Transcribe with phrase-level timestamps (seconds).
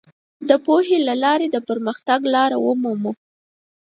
[0.49, 3.11] د پوهې له لارې د پرمختګ لار ومومو.